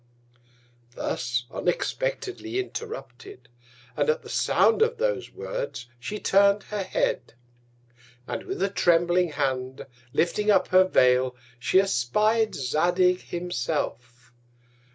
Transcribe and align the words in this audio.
Thus 0.95 1.45
unexpectedly 1.51 2.57
interrupted, 2.59 3.49
and 3.95 4.09
at 4.09 4.23
the 4.23 4.29
Sound 4.31 4.81
of 4.81 4.97
those 4.97 5.29
Words, 5.31 5.85
she 5.99 6.19
turn'd 6.19 6.63
her 6.71 6.81
Head; 6.81 7.35
and 8.25 8.45
with 8.45 8.63
a 8.63 8.69
trembling 8.71 9.29
Hand, 9.33 9.85
lifting 10.11 10.49
up 10.49 10.69
her 10.69 10.85
Vail, 10.85 11.35
she 11.59 11.79
espy'd 11.79 12.55
Zadig 12.55 13.21
himself. 13.21 14.31